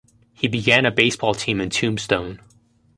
[0.33, 2.39] He began a baseball team in Tombstone.